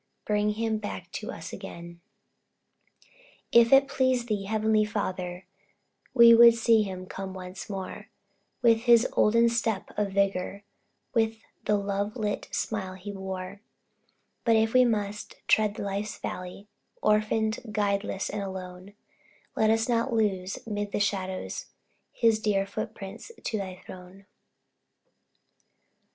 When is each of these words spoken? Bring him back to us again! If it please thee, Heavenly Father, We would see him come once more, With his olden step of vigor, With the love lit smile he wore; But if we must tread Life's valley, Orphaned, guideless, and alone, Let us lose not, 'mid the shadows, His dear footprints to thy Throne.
Bring 0.25 0.53
him 0.53 0.79
back 0.79 1.11
to 1.11 1.29
us 1.31 1.53
again! 1.53 2.01
If 3.51 3.71
it 3.71 3.87
please 3.87 4.25
thee, 4.25 4.45
Heavenly 4.45 4.83
Father, 4.83 5.45
We 6.15 6.33
would 6.33 6.55
see 6.55 6.81
him 6.81 7.05
come 7.05 7.35
once 7.35 7.69
more, 7.69 8.09
With 8.63 8.79
his 8.85 9.07
olden 9.13 9.47
step 9.47 9.91
of 9.95 10.13
vigor, 10.13 10.63
With 11.13 11.43
the 11.65 11.77
love 11.77 12.15
lit 12.15 12.47
smile 12.51 12.95
he 12.95 13.11
wore; 13.13 13.61
But 14.43 14.55
if 14.55 14.73
we 14.73 14.85
must 14.85 15.35
tread 15.47 15.77
Life's 15.77 16.17
valley, 16.17 16.67
Orphaned, 17.03 17.59
guideless, 17.71 18.27
and 18.31 18.41
alone, 18.41 18.93
Let 19.55 19.69
us 19.69 19.87
lose 19.87 20.57
not, 20.65 20.73
'mid 20.73 20.93
the 20.93 20.99
shadows, 20.99 21.67
His 22.11 22.39
dear 22.39 22.65
footprints 22.65 23.31
to 23.43 23.55
thy 23.59 23.75
Throne. 23.85 24.25